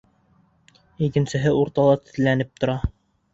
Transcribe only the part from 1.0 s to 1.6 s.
Икенсеһе